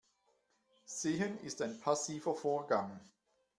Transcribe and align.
Sehen 0.87 1.37
ist 1.43 1.61
ein 1.61 1.79
passiver 1.79 2.33
Vorgang. 2.33 2.99